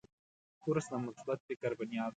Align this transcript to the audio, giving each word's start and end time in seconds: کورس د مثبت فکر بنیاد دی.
کورس 0.63 0.85
د 0.91 0.93
مثبت 1.05 1.39
فکر 1.47 1.71
بنیاد 1.79 2.07
دی. 2.09 2.09